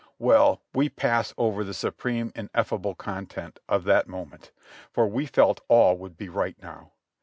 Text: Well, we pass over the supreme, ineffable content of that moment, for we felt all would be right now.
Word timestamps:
Well, 0.17 0.63
we 0.73 0.89
pass 0.89 1.31
over 1.37 1.63
the 1.63 1.75
supreme, 1.75 2.31
ineffable 2.33 2.95
content 2.95 3.59
of 3.69 3.83
that 3.83 4.07
moment, 4.07 4.51
for 4.91 5.05
we 5.05 5.27
felt 5.27 5.61
all 5.67 5.95
would 5.99 6.17
be 6.17 6.27
right 6.27 6.59
now. 6.59 6.93